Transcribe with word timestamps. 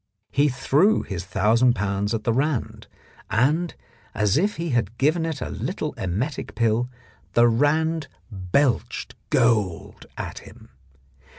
He 0.31 0.49
threw 0.49 1.03
his 1.03 1.25
thousand 1.25 1.73
pounds 1.75 2.15
at 2.15 2.23
the 2.23 2.33
Rand, 2.33 2.87
and, 3.29 3.75
as 4.15 4.35
if 4.35 4.55
he 4.55 4.69
had 4.71 4.97
given 4.97 5.27
it 5.27 5.41
a 5.41 5.49
little 5.51 5.93
emetic 5.93 6.55
pill, 6.55 6.89
the 7.33 7.47
Rand 7.47 8.07
belched 8.31 9.13
gold 9.29 10.07
at 10.17 10.39
him. 10.39 10.69